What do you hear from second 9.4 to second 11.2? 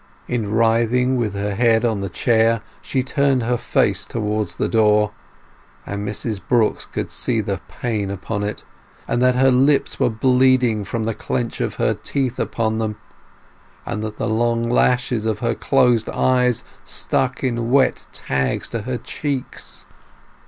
lips were bleeding from the